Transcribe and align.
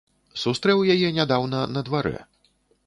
Сустрэў 0.43 0.79
яе 0.95 1.13
нядаўна 1.19 1.59
на 1.77 1.81
дварэ. 1.91 2.19